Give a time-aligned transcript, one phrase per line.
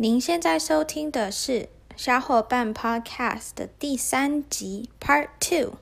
[0.00, 5.72] 您现在收听的是小伙伴 Podcast 的第三集 Part Two。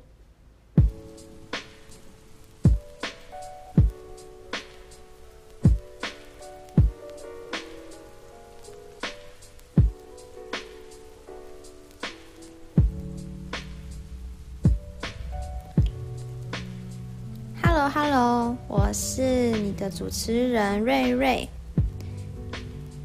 [17.62, 21.46] Hello Hello，我是你的主持人瑞瑞。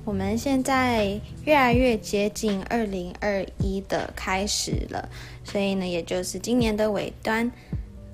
[0.03, 5.07] 我们现在越来越接近二零二一的开始了，
[5.43, 7.51] 所以呢，也就是今年的尾端。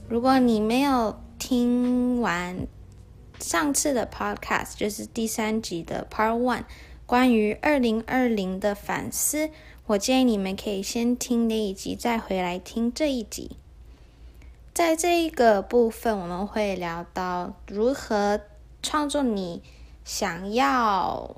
[0.09, 2.67] 如果你没有听完
[3.39, 6.63] 上次的 podcast，就是第三集的 Part One，
[7.05, 9.49] 关于二零二零的反思，
[9.85, 13.51] 我建议你们可以先听那一集，再回来听这一集。
[14.73, 18.41] 在这一个部分，我们会聊到如何
[18.83, 19.63] 创作你
[20.03, 21.37] 想要。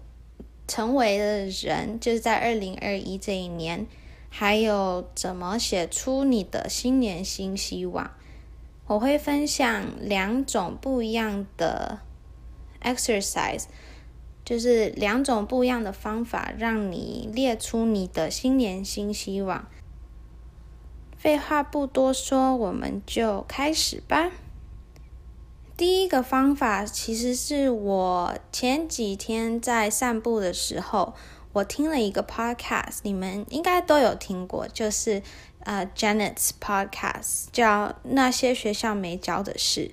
[0.70, 3.88] 成为的人，就是在二零二一这一年，
[4.30, 8.11] 还有怎么写出你的新年新希望。
[8.86, 12.00] 我会分享两种不一样的
[12.84, 13.66] exercise，
[14.45, 19.67] 就是两种不一样的方法，让你列出你的新年新希望。
[21.17, 24.31] 废话不多说，我们就开始吧。
[25.80, 31.13] 第一个方法其实是我前几天在散步的时候，
[31.53, 35.23] 我听了一个 podcast，你们应该都有听过，就是
[35.59, 39.88] 呃 Janet's podcast，叫《那些学校没教的事》。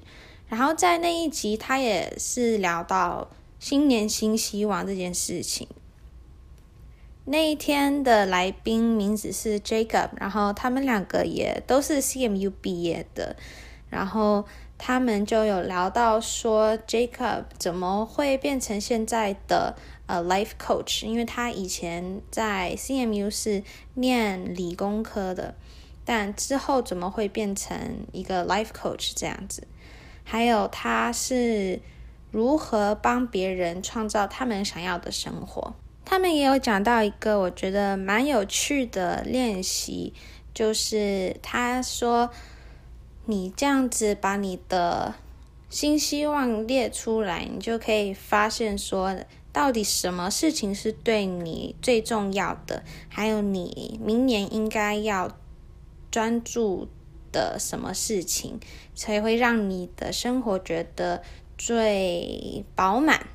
[0.49, 5.69] 然后在那一集，他也是聊到新年新希望这件事情。
[7.27, 13.37] 那一天的来宾名字是 Jacob，然后他们两个也都是 CMU 毕业的，
[13.89, 14.45] 然后。
[14.79, 19.75] 他们就有聊到说，Jacob 怎么会变成现在的
[20.07, 21.07] 呃 life coach？
[21.07, 23.63] 因为他以前在 CMU 是
[23.95, 25.55] 念理工科的，
[26.05, 29.67] 但之后怎么会变成一个 life coach 这样子？
[30.25, 31.81] 还有他是
[32.31, 35.73] 如何帮别人创造他们想要的生活？
[36.05, 40.13] 他们也有讲到一个我觉得蛮有趣的练习，
[40.53, 42.31] 就是他说。
[43.27, 45.15] 你这样子把你的
[45.69, 49.17] 新希望列出来，你就可以发现说，
[49.53, 55.37] 到底什么事情是对你最重要的，还有你明年应该要
[56.11, 56.89] 专注
[57.33, 58.61] 的什么事情，
[58.95, 61.23] 才会让你的生活觉得
[61.59, 63.27] 最饱满。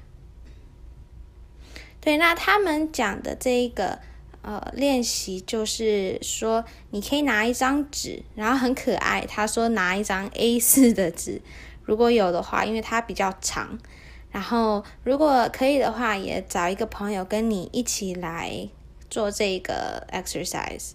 [1.99, 3.99] 对，那他们讲的这一个。
[4.41, 9.25] 呃，练习就是说，你可以拿一张纸，然后很可爱。
[9.27, 11.41] 他说拿一张 A4 的纸，
[11.83, 13.77] 如果有的话，因为它比较长。
[14.31, 18.69] 然后如果可以的话，也找一个朋友跟你一起来
[19.09, 20.91] 做这个 exercise。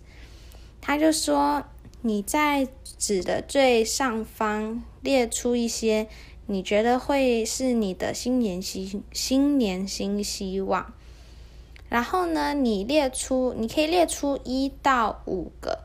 [0.81, 1.63] 他就说，
[2.03, 2.67] 你在
[2.99, 6.09] 纸的最上方列出一些
[6.47, 10.95] 你觉得会是你的新年新新年新希望。
[11.89, 15.81] 然后呢，你列出，你可以列出一到五个。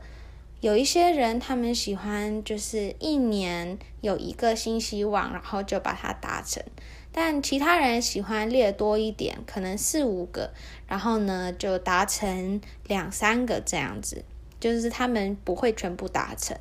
[0.60, 6.62] 有一些人他们喜欢就是一年有一个新希望，然后就把它达成。
[7.10, 10.52] 但其他人喜欢列多一点，可能四五个，
[10.86, 14.24] 然后呢就达成两三个这样子，
[14.60, 16.56] 就是他们不会全部达成。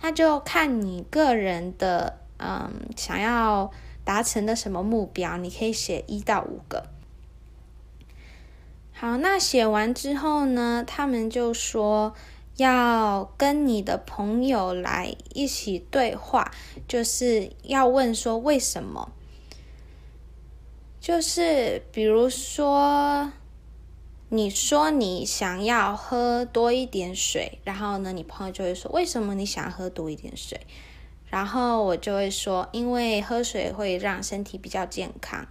[0.00, 3.70] 那就看你个人的，嗯，想要
[4.02, 6.86] 达成的什么目标，你可以写一到五个。
[9.02, 12.14] 好，那写完之后呢，他们就说
[12.58, 16.52] 要跟你的朋友来一起对话，
[16.86, 19.10] 就是要问说为什么？
[21.00, 23.32] 就是比如说，
[24.28, 30.60] 你说你想要喝多一点水，然后呢，你朋友就会说为什么你想喝多一点水？
[31.26, 35.48] 然后我就会说，因为喝水会让身体比较健康。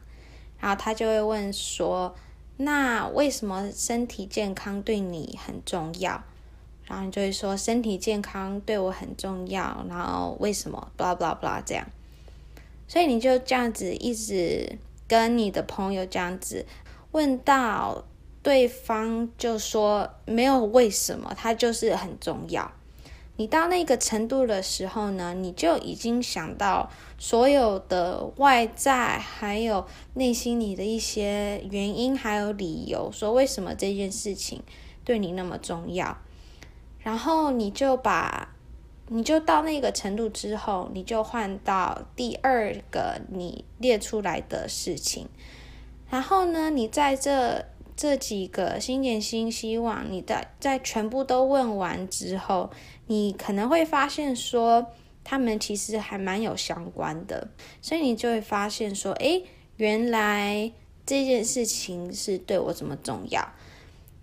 [0.58, 2.16] 然后他就会问说。
[2.64, 6.24] 那为什么身体健康对你很重要？
[6.86, 9.86] 然后你就会说身体健康对我很重要。
[9.88, 11.88] 然后为什么？blah blah blah 这样。
[12.88, 14.78] 所以你就这样子一直
[15.08, 16.66] 跟你的朋友这样子
[17.12, 18.04] 问到
[18.44, 22.72] 对方就说没有为什么，它就是很重要。
[23.38, 34.62] 你到那个程度的时候呢，你就已经想到所有的外在，还有内心里的一些原因，还有理由，说为什么这件事情
[35.04, 36.18] 对你那么重要。
[37.00, 38.50] 然后你就把，
[39.08, 45.28] 你就到那个程度之后，你就换到第二个你列出来的事情。
[46.12, 52.70] 然后呢，你在这这几个新年新希望，你在在全部都问完之后，
[53.12, 54.88] 你可能会发现说，
[55.22, 57.50] 他们其实还蛮有相关的，
[57.82, 59.44] 所以你就会发现说，诶，
[59.76, 60.72] 原来
[61.06, 63.46] 这件事情是对我这么重要。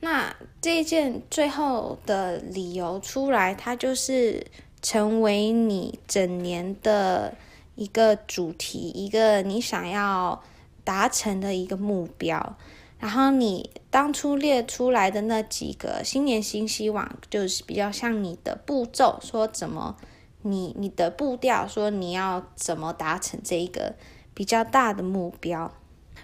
[0.01, 4.47] 那这件最后的理由出来，它就是
[4.81, 7.37] 成为你整年的
[7.75, 10.43] 一个主题，一个你想要
[10.83, 12.57] 达成的一个目标。
[12.99, 19.97] 然后你当初列出来的那几个新年新希望，就是比较像你的步骤，说怎么
[20.43, 23.95] 你你的步调，说你要怎么达成这一个
[24.35, 25.73] 比较大的目标。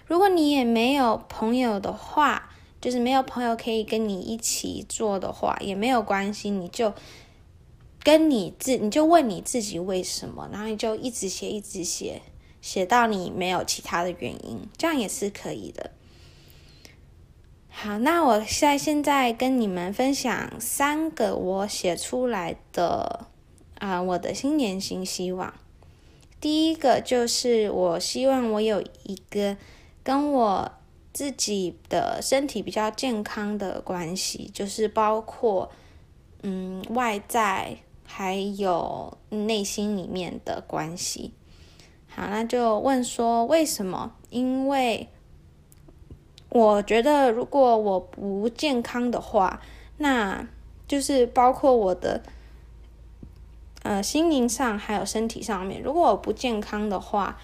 [0.05, 2.49] 如果你也没有朋友的话，
[2.81, 6.93] 就是没有朋友可以跟你一起做的话，也没有关系，你就
[8.03, 12.21] 跟你自，你就问你自己为什么，然后你就一直写，一直写，
[12.61, 15.91] 写到你没有其他的原因，这样也是可以的。
[17.77, 23.27] 好，那我现在现在跟你们分享三个我写出来的
[23.79, 25.53] 啊、我的新年新希望。
[26.39, 29.57] 第一个就是我希望我有一个
[30.03, 30.71] 跟我。
[31.15, 35.71] 自己的身体比较健康的关系，就是包括
[36.43, 41.31] 嗯外在还有内心里面的关系。
[42.09, 44.13] 好，那就问说为什么？
[44.29, 45.07] 因为
[46.55, 49.59] 我觉得如果我不健康的话，
[49.97, 50.47] 那
[50.87, 52.23] 就是包括我的
[53.83, 57.37] 呃心灵上还有身体上面，如果我不健康的话，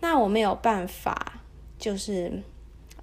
[0.00, 1.40] 那我没有办法
[1.78, 2.42] 就是。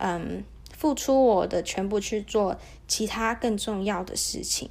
[0.04, 0.44] 嗯，
[0.76, 2.58] 付出我的全部去做
[2.88, 4.68] 其他更重要的事情，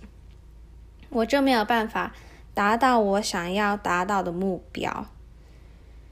[1.09, 2.13] 我就没有办法
[2.53, 5.07] 达到我想要达到的目标，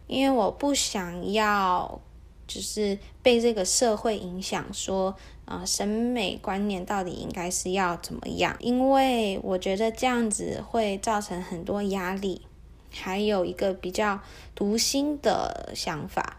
[0.06, 2.00] 因为我不想要
[2.48, 5.14] 就是被这个社会影响，说
[5.44, 8.56] 啊，审美观念到底应该是要怎么样？
[8.58, 12.42] 因为我觉得这样子会造成很多压力，
[12.90, 14.20] 还有一个比较
[14.54, 16.38] 独心的想法。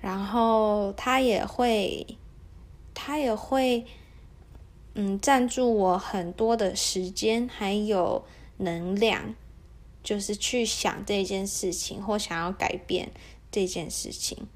[0.00, 2.06] 然后他也会，
[2.94, 3.84] 他也会，
[4.94, 8.24] 嗯，占住我很多的时间，还有
[8.58, 9.34] 能量，
[10.04, 13.10] 就是去想这件事情或想要改变
[13.50, 14.46] 这件事情。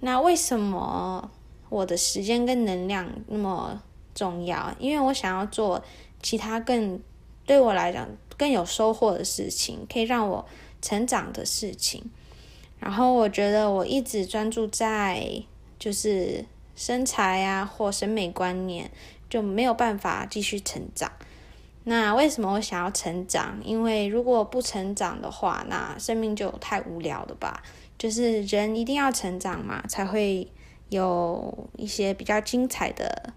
[0.00, 1.30] 那为什么
[1.68, 3.82] 我的时间跟能量那么
[4.14, 4.74] 重要？
[4.78, 5.82] 因为我想要做
[6.22, 7.00] 其他更
[7.44, 10.44] 对我来讲更有收获的事情，可以让我
[10.82, 12.04] 成长的事情。
[12.78, 15.42] 然后我觉得我一直专注在
[15.78, 16.44] 就是
[16.74, 18.90] 身材啊或审美观念，
[19.30, 21.10] 就没有办法继续成长。
[21.84, 23.58] 那为什么我想要成长？
[23.64, 27.62] 因为如果不成长的话，那生命就太无聊了吧？
[27.98, 30.46] 就是人一定要成长嘛，才会
[30.88, 33.32] 有一些比较精彩的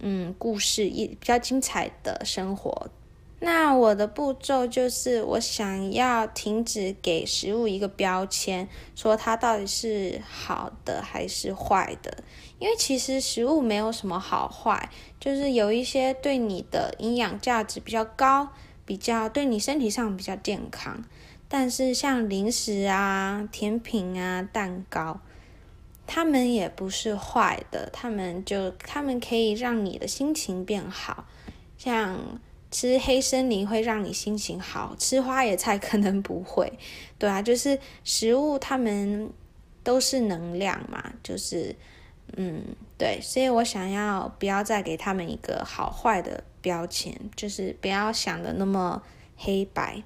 [0.00, 2.90] 嗯故事，一比较精彩的生活。
[3.44, 12.18] 那我的步骤就是，我想要停止给食物一个标签，说它到底是好的还是坏的。
[12.60, 14.88] 因为其实食物没有什么好坏，
[15.18, 18.50] 就是有一些对你的营养价值比较高，
[18.84, 21.02] 比较对你身体上比较健康。
[21.54, 25.20] 但是像零食啊、甜品啊、蛋糕，
[26.06, 31.26] 它们也不是坏的，它们就它们可以让你的心情变好，
[31.76, 32.18] 像。
[32.74, 36.72] 吃黑森林会让你心情好，吃花椰菜 可能不会，
[37.18, 39.30] 对啊，就是食物它们
[39.84, 41.76] 都是能量嘛，就是
[42.34, 42.64] 嗯，
[42.96, 49.02] 对，所以我想要不要再给他们一个好坏的标签，就是不要想的那么
[49.36, 50.02] 黑白。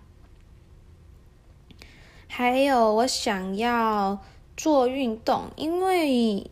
[2.29, 4.19] 还有我想要
[4.57, 6.51] 做运动，因为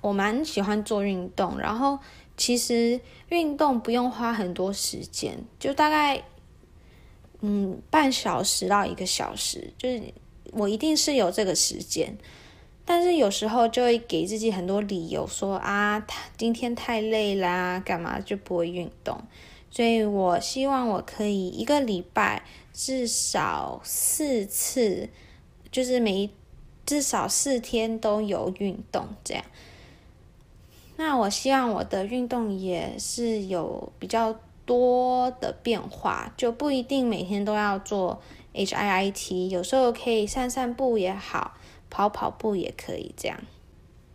[0.00, 1.98] 我蛮喜欢做运动，然后。
[2.36, 6.20] 其实运动不用花很多时间，就大概
[7.42, 10.02] 嗯半小时到一个小时，就是
[10.50, 12.18] 我一定是有这个时间，
[12.84, 16.04] 但是有时候就会给自己很多理由说啊，
[16.36, 19.16] 今天太累啦，干嘛就不会运动。
[19.70, 22.42] 所以我希望我可以一个礼拜
[22.74, 25.08] 至少四次，
[25.70, 26.28] 就是每
[26.84, 29.44] 至少四天都有运动这样。
[30.96, 38.20] 那我希望我的运动也是有比较多的变化，就不一定每天都要做
[38.52, 41.56] HIIT，有时候可以散散步也好，
[41.88, 43.40] 跑跑步也可以这样。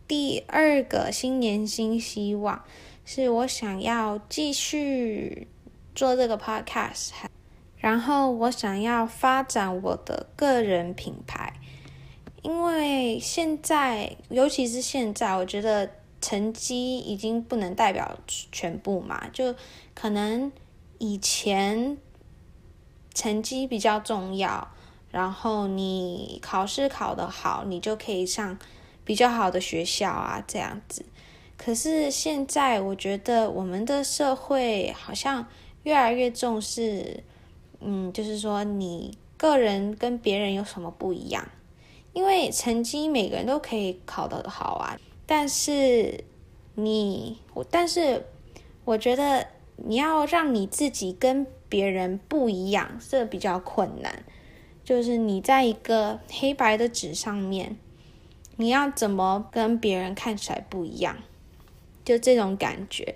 [0.07, 2.63] 第二个新年新希望
[3.05, 5.47] 是我想要继续
[5.93, 7.09] 做这个 podcast，
[7.79, 11.53] 然后我想要发展我的个人品牌，
[12.43, 15.89] 因为现在，尤其是现在，我觉得。
[16.21, 19.55] 成绩已经不能代表全部嘛，就
[19.95, 20.51] 可能
[20.98, 21.98] 以前
[23.13, 24.67] 成绩比较重要，
[25.12, 28.59] 然后你考试考得好，你就可以上
[29.05, 31.05] 比较好的学校啊，这样子。
[31.57, 35.48] 可是现在我觉得我们的社会好像
[35.83, 37.24] 越来越重视，
[37.81, 41.48] 嗯，就是说你个人跟别人有什么不一样？
[42.13, 45.00] 因为成绩每个人都可以考得好啊。
[45.25, 46.24] 但是
[46.75, 48.25] 你我，但是
[48.83, 54.24] 我觉得你要让你自己跟别人不一样，这比较困难。
[54.83, 57.77] 就是你在一个黑白的纸上面，
[58.55, 61.15] 你要怎么跟别人看起来不一样？
[62.03, 63.15] 就这种感觉。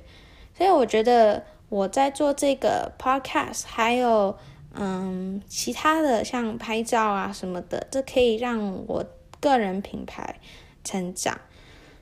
[0.55, 4.37] 所以我觉得我在做这个 podcast，还有
[4.73, 9.05] 嗯其他的像拍照啊什么的，这可以让我
[9.39, 10.39] 个人品牌
[10.83, 11.39] 成长。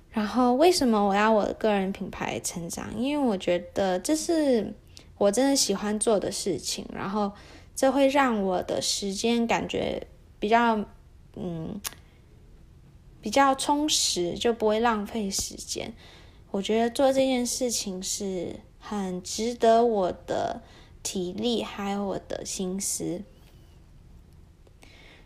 [0.09, 2.97] 然后，为什么我要我的个人品牌成长？
[2.97, 4.73] 因为我觉得这是
[5.17, 7.31] 我真的喜欢做的事情，然后
[7.73, 10.05] 这会让我的时间感觉
[10.37, 10.83] 比较，
[11.35, 11.79] 嗯，
[13.21, 15.93] 比较充实，就不会浪费时间。
[16.51, 20.61] 我觉得做这件事情是很值得我的
[21.03, 23.23] 体力还有我的心思，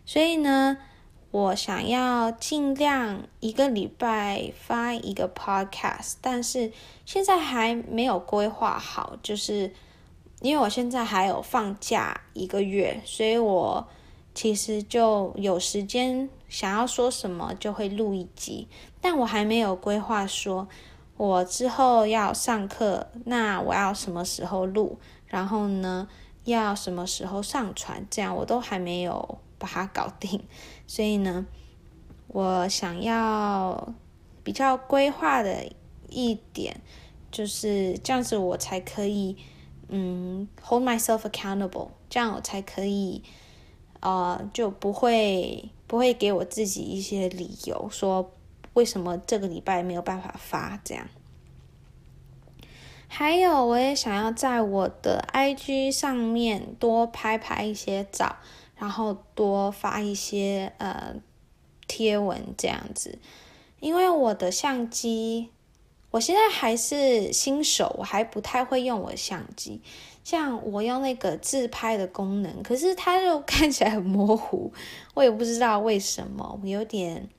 [0.04, 0.78] 所以呢。
[1.32, 6.72] 我想要尽量一个礼拜发一个 podcast，但是
[7.04, 9.70] 现在还没有规划好，就是
[10.40, 13.86] 因为我现在还有放假一个月，所以我
[14.34, 18.66] 其实就有时间想要说什么就会录一集，
[19.02, 20.66] 但我还没有规划说
[21.18, 26.08] 我之后要上课，那我要什么时候录，然后呢，
[26.44, 29.38] 要什么时候上传，这样我都还没有。
[29.58, 30.38] 把它搞定，
[30.86, 31.46] 所以呢，
[32.28, 33.94] 我想要
[34.44, 35.72] 比较规划的
[36.10, 36.78] 一点
[37.32, 39.34] 就是这样子，我才可以
[39.88, 43.22] 嗯 hold myself accountable，这样我才可以
[44.00, 48.30] 呃就不会不会给我自己一些理由说
[48.74, 51.08] 为什么这个礼拜没有办法发这样。
[53.08, 58.36] 还有，我也想要在我的 IG 上面多拍拍一些照。
[58.78, 61.14] 然后多发一些呃
[61.88, 63.18] 贴文这样子，
[63.80, 65.48] 因为我的相机，
[66.10, 69.80] 我现在还是新手，我还不太会用我的相机。
[70.22, 74.70] 像我用那个自拍的功能，可是它就看起来很模糊，
[75.14, 77.30] 我也不知道为什么，我有点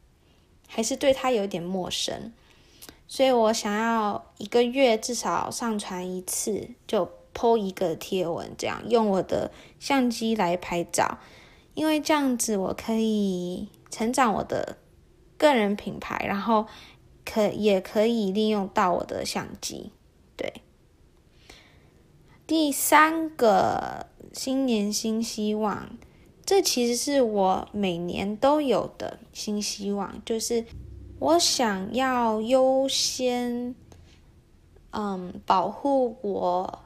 [0.67, 2.33] 还是对它有点陌生。
[3.07, 7.09] 所以我想要一个月至少上传一次，就。
[7.39, 11.19] po 一个贴文，这样用我的相机来拍照，
[11.75, 14.77] 因为这样子我可以成长我的
[15.37, 16.65] 个人品牌，然后
[17.23, 19.91] 可也可以利用到我的相机。
[20.35, 20.51] 对，
[22.47, 25.91] 第三个新年新希望，
[26.43, 30.65] 这其实是我每年都有的新希望，就是
[31.19, 33.75] 我想要优先，
[34.91, 36.83] 嗯，保护我。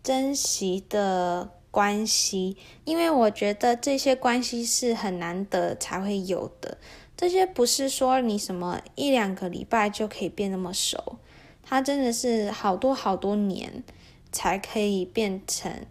[0.00, 6.78] 珍惜的关系，因为我觉得这些关系是很难得才会有的。
[7.14, 11.18] 这些不是说你什么一两个礼拜就可以变那么熟，
[11.62, 13.84] 它真的是好多好多年
[14.32, 15.84] 才可以变成，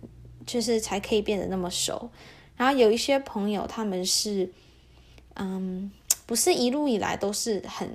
[0.47, 2.09] 就是才可以变得那么熟。
[2.55, 4.51] 然后有一些朋友，他们是，
[5.35, 5.91] 嗯，
[6.27, 7.89] 不是一路以来都是很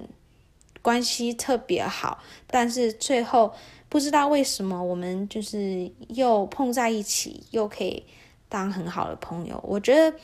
[0.82, 3.54] 关系特别好，但是最后。
[3.92, 8.02] 不知道为什么我们就是又碰在一起，又可以
[8.48, 9.62] 当很好的朋友。
[9.62, 10.16] 我觉得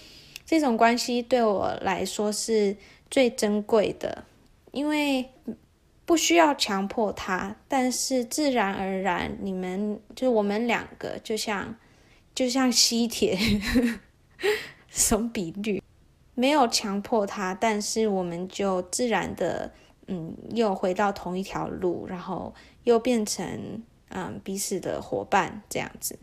[0.46, 2.74] 这种关系对我来说是
[3.10, 4.24] 最珍贵的，
[4.72, 5.28] 因为
[6.06, 11.76] 不需要强迫他，但是自然而然，你们就我们两个就像
[12.34, 13.38] 就像吸铁，
[14.88, 15.82] 什么比率？
[16.38, 19.72] 没有强迫他，但是我们就自然的。
[20.10, 22.54] 嗯，又回到同一条路，然后
[22.84, 26.18] 又变成嗯彼此的伙伴这样子。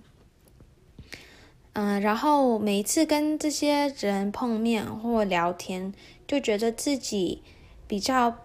[1.73, 5.93] 嗯，然后每一次跟这些人碰面或聊天，
[6.25, 7.43] 就觉得自己
[7.85, 8.35] 比较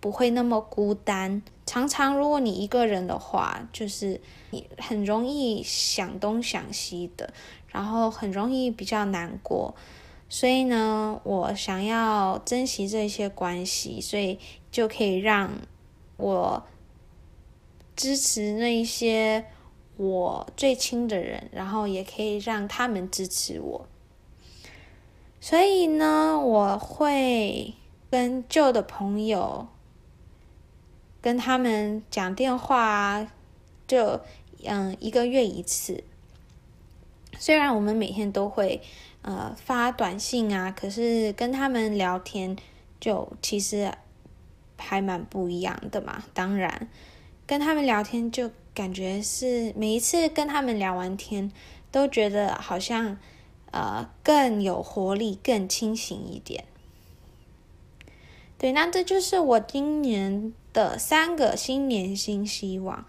[0.00, 1.40] 不会那么孤单。
[1.64, 7.32] 常常如果你一个人的话，就是你很容易想东想西的，
[7.68, 9.76] 然后很容易比较难过。
[10.28, 14.38] 所以呢，我想要珍惜这些关系，所以
[14.70, 15.50] 就可以让
[16.16, 16.66] 我
[17.96, 19.46] 支持那一些
[19.96, 23.86] 我最亲的人，然后也可以让他们支持我。
[25.40, 27.74] 所以呢，我会
[28.10, 29.68] 跟旧的朋友
[31.22, 33.32] 跟他们讲电话啊，
[33.86, 34.20] 就
[34.64, 36.04] 嗯一个月一次。
[37.38, 38.82] 虽然我们每天都会
[39.28, 42.56] 呃发短信啊，可是跟他们聊天
[42.98, 43.92] 就其实
[44.78, 46.24] 还蛮不一样的嘛。
[46.32, 46.88] 当然，
[47.46, 51.52] 跟他们聊天就感觉是每一次跟他们聊完天，
[51.92, 53.18] 都觉得好像
[53.70, 56.64] 呃更有活力、更清醒一点。
[58.56, 63.04] 对，那这就是我今年的三个新年新希望。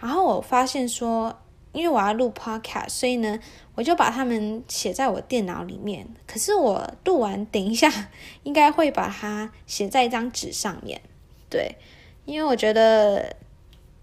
[0.00, 1.38] 然后我发现说，
[1.72, 3.38] 因为我要录 podcast，所以呢，
[3.74, 6.08] 我就把它们写在我电脑里面。
[6.26, 8.10] 可是我录完，等一下
[8.42, 11.00] 应该会把它写在一张纸上面。
[11.50, 11.76] 对，
[12.24, 13.36] 因为我觉得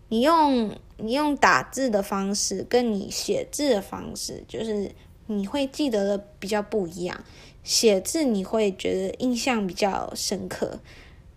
[0.09, 4.91] 你用你用打字的方式，跟你写字的方式，就是
[5.27, 7.23] 你会记得的比较不一样。
[7.63, 10.79] 写字你会觉得印象比较深刻，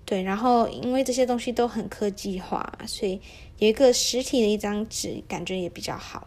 [0.04, 3.18] 对，然后因为这些东西都很科技化，所以
[3.59, 6.27] 有一个实体的一张纸，感觉也比较好。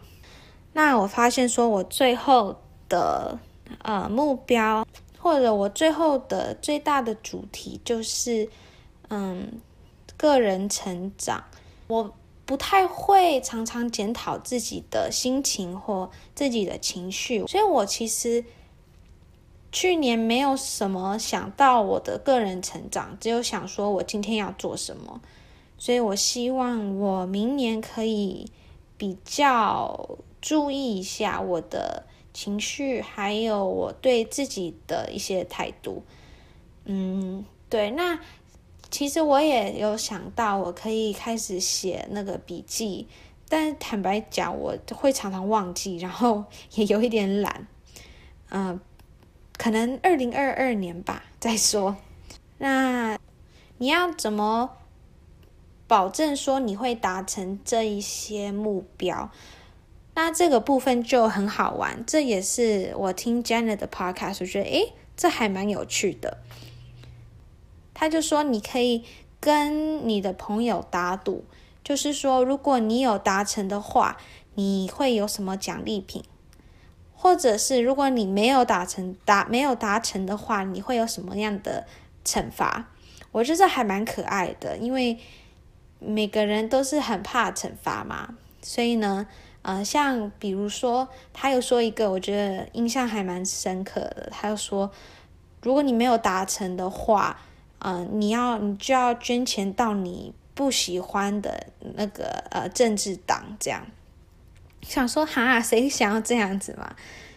[0.72, 3.38] 那我发现说，我最后的
[3.82, 4.86] 呃目标，
[5.18, 8.48] 或者我最后的最大的主题就是，
[9.08, 9.60] 嗯，
[10.16, 11.44] 个人成长。
[11.88, 18.44] 我不太会常常检讨自己的心情或自己的情绪，所以我其实。
[19.74, 25.18] 去年没有什么想到我的个人成长，只有想说我今天要做什么，
[25.82, 28.46] 所以我希望我明年可以
[28.96, 36.04] 比较注意一下我的情绪，还有我对自己的一些态度。
[36.84, 38.20] 嗯，对，那
[38.92, 43.08] 其实我也有想到我可以开始写那个笔记，
[43.48, 46.44] 但坦白讲，我会常常忘记，然后
[46.76, 47.66] 也有一点懒，
[48.50, 48.80] 嗯、
[49.58, 51.96] 可能二零二二年吧，再说。
[52.58, 53.18] 那
[53.78, 54.76] 你要怎么
[55.92, 59.30] 保证说你会达成这一些目标？
[60.14, 62.02] 那这个部分就很好玩。
[62.06, 66.38] 这也是我听 Janet 的 podcast，我觉得诶，这还蛮有趣的。
[67.92, 69.04] 他就说你可以
[69.38, 71.44] 跟你的朋友打赌，
[71.84, 74.16] 就是说如果你有达成的话，
[74.54, 76.24] 你会有什么奖励品？
[77.12, 81.86] 或者是如果你没有达成达没有达成的话，你会有什么样的
[82.24, 82.88] 惩罚？
[83.30, 85.18] 我觉得这还蛮可爱的，因为
[86.04, 88.34] 每个人都是很怕惩罚嘛。
[88.60, 89.26] 所以呢，
[89.62, 94.28] 呃，像比如说，他有说一个，我觉得印象还蛮深刻的。
[94.30, 94.90] 他又说，
[95.62, 97.40] 如果你没有达成的话，
[97.78, 103.86] 嗯、呃，你要你就要捐钱到你不喜欢的那个呃政治党这样。
[104.82, 106.94] 想说哈，谁想要这样子嘛？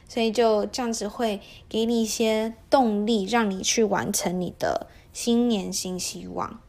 [0.07, 6.59] 所以就这样子会给你一些动力，让你去完成你的新年新希望。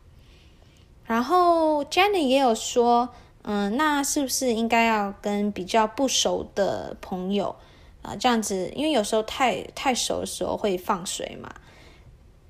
[1.06, 3.08] 然后 Jenny 也有说，
[3.42, 7.56] 嗯，那是不是应该要跟比较不熟的朋友
[8.02, 11.48] 啊，这样子，因为有时候太太熟的时候会放水嘛。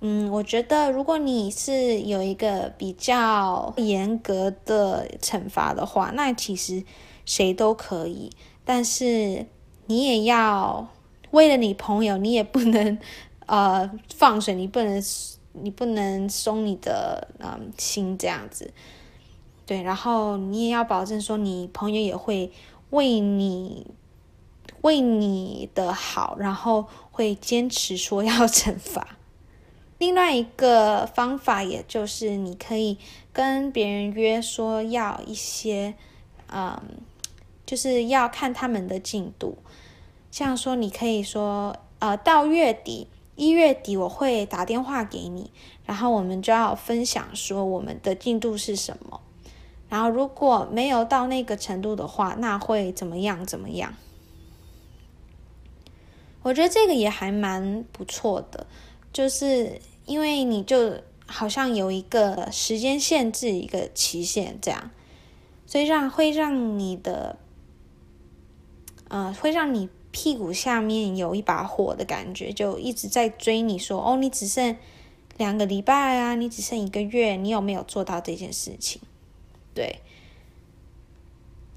[0.01, 6.85] 嗯，我觉得如果你是有一个比较严格的惩罚的话，那其实。
[7.29, 8.31] 谁都可以，
[8.65, 9.47] 但是
[9.87, 10.87] 你也要
[11.33, 12.97] 为了你朋友，你也不能
[13.47, 15.03] 呃放水，你不能
[15.63, 18.73] 你不能松你的嗯心这样子，
[19.67, 22.51] 对，然后你也要保证说你朋友也会
[22.91, 23.87] 为你
[24.83, 29.17] 为你的好，然后会坚持说要惩罚。
[29.99, 32.99] 另外一个方法，也就是你可以
[33.33, 35.95] 跟别人约说要一些
[36.53, 36.81] 嗯。
[37.67, 39.59] 就是要看他们的进度，
[40.31, 45.53] 像说你可以说，呃，到月底一月底我会打电话给你，
[45.85, 49.21] 然后我们就要分享说我们的进度是什么，
[49.89, 53.95] 然后如果没有到那个程度的话，那会怎么样怎么样？
[56.43, 58.67] 我觉得这个也还蛮不错的，
[59.13, 60.95] 就是因为你就
[61.27, 64.91] 好像有一个时间限制，一个期限这样，
[65.67, 67.39] 所以让会让你的。
[69.09, 74.75] 呃，会让你屁股下面有一把火的感觉，就一直在追你说，哦，你只剩
[75.37, 79.03] 两个礼拜啊，你只剩一个月，你有没有做到这件事情？
[79.75, 80.01] 对，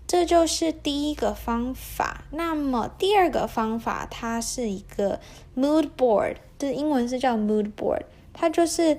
[0.08, 2.24] 这就是第一个方法。
[2.32, 5.20] 那么第二个方法，它是一个
[5.58, 8.98] mood board，这英文是叫 mood board，它就是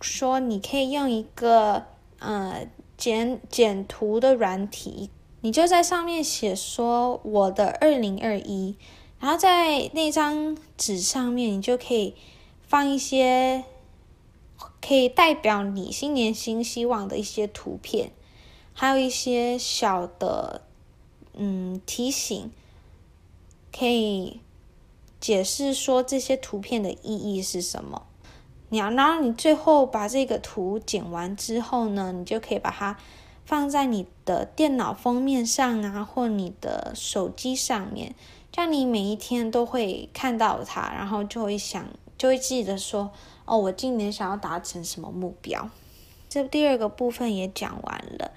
[0.00, 1.84] 说你可以用一个
[2.18, 5.10] 呃剪剪图的软体。
[5.46, 8.74] 你就在上面写说我的二零二一，
[9.20, 12.16] 然后在那张纸上面，你就可以
[12.66, 13.62] 放一些
[14.84, 18.10] 可以代表你新年新希望的一些图片，
[18.72, 20.62] 还有一些小的
[21.34, 22.50] 嗯提醒，
[23.72, 24.40] 可以
[25.20, 28.04] 解释说这些图片的意义是什么。
[28.70, 32.98] 你要，然后你最后把这个图剪完之后呢，你就可以把它
[33.46, 38.14] 放在你的电脑封面上啊，或你的手机上面，
[38.52, 41.86] 这样你每一天都会看到它，然后就会想，
[42.18, 43.10] 就会记得说，
[43.46, 45.70] 哦，我今年想要达成什么目标。
[46.28, 48.32] 这第二个部分也讲完了。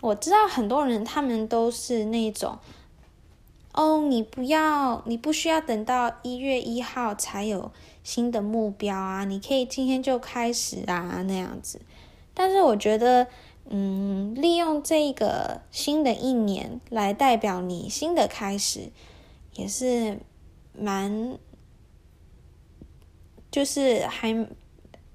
[0.00, 2.58] 我知道很多人他们都是那种，
[3.72, 7.70] 哦，你不要，你不需要等到一月一号才有。
[8.02, 11.80] 新的目标啊，你可以今天就开始啊，那样子。
[12.32, 13.26] 但是我觉得，
[13.68, 18.90] 嗯，利用这个新的一年来代表你新的开始，
[19.54, 20.20] 也是
[20.72, 21.36] 蛮，
[23.50, 24.46] 就是还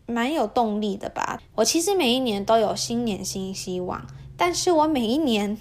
[0.05, 1.41] 蛮有动力的吧。
[1.55, 5.57] 我其实每一年都有新年新希望，但是我每一年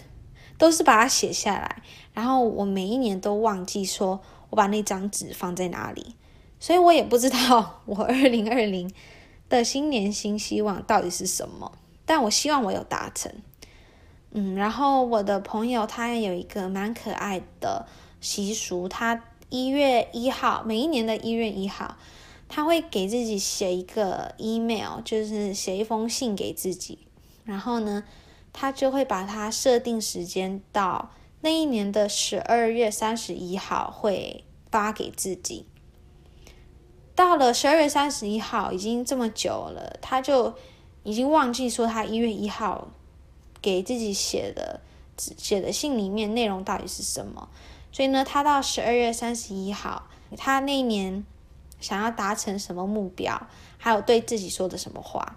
[0.59, 6.17] 都是把它写下来，然后我每一年都忘记说我把那张纸放在哪里。
[6.59, 8.93] 所以我也不知道我 二零二零
[9.49, 11.73] 的新年新希望到底是什么，
[12.11, 13.33] 但我希望我有达成。
[14.33, 17.87] 嗯，然后我的朋友他也有一个蛮可爱的
[18.21, 21.97] 习俗，他一月一号，每一年的一月一号，
[22.49, 26.99] 他会给自己写一个 email，就是写一封信给自己，
[27.45, 28.03] 然后呢，
[28.53, 35.65] 他就会把它设定时间到那一年的十二月三十一号会发给自己。
[37.15, 40.55] 到了十二月三十一号，已经这么久了，他就
[41.03, 42.89] 已经忘记说他一月一号
[43.61, 44.81] 给自己写的
[45.17, 47.49] 写的信里面内容到底是什么。
[47.93, 51.25] 所以呢，他到十二月三十一号，他那一年
[51.81, 53.47] 想要达成什么目标，
[53.79, 55.37] 还有对自己说的什么话，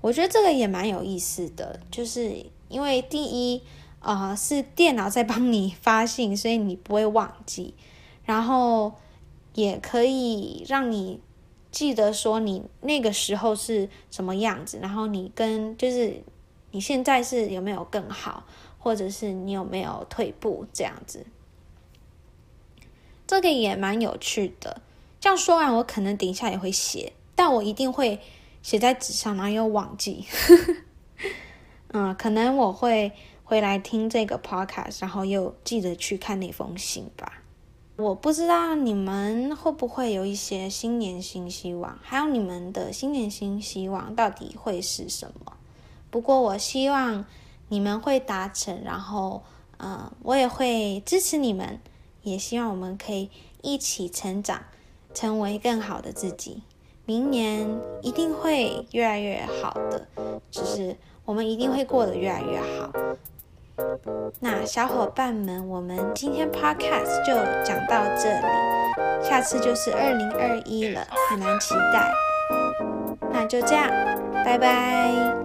[0.00, 1.80] 我觉得这个也蛮有意思的。
[1.90, 3.62] 就是因为第一，
[4.00, 7.74] 呃，是电脑在帮你发信，所以你不会忘记，
[8.24, 8.92] 然后。
[9.56, 11.20] 也可以让你
[11.74, 16.22] 记得说你那个时候是什么样子，然后你跟就是
[16.70, 18.44] 你现在是有没有更好，
[18.78, 21.26] 或者是你有没有退步这样子，
[23.26, 24.82] 这个也蛮有趣的。
[25.18, 28.20] 这样说完，我可能等一下也会写，但我一定会
[28.62, 30.24] 写在纸上，然后又忘记。
[31.90, 33.10] 嗯，可能我会
[33.42, 37.40] 回来听这个 podcast，然后又记得去看那封信吧。
[37.96, 45.52] 我不知道你们会不会有一些新年新希望，还有你们的新年新希望到底会是什么？
[46.10, 47.24] 不过我希望
[47.68, 49.44] 你们会达成，然后，
[49.76, 51.78] 呃，我也会支持你们，
[52.24, 53.30] 也希望我们可以
[53.62, 54.64] 一起成长，
[55.14, 56.62] 成为更好的自己。
[57.06, 57.68] 明年
[58.02, 60.08] 一定会越来越好的，
[60.50, 62.92] 只是我们一定会过得越来越好。
[64.40, 67.34] 那小伙伴们，我们今天 podcast 就
[67.64, 68.46] 讲到这里，
[69.22, 72.12] 下次就是二零二一了，很难期待。
[73.32, 73.88] 那就这样，
[74.44, 75.43] 拜拜。